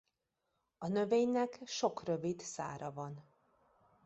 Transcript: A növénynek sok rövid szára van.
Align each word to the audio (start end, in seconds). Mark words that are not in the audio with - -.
A 0.77 0.87
növénynek 0.87 1.59
sok 1.65 2.03
rövid 2.03 2.39
szára 2.39 2.91
van. 2.91 3.23